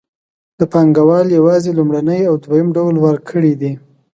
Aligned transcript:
پانګوال 0.71 1.27
یوازې 1.37 1.71
لومړنی 1.77 2.21
او 2.29 2.35
دویم 2.45 2.67
ډول 2.75 2.95
ورکړي 3.05 3.53
دي 3.61 3.71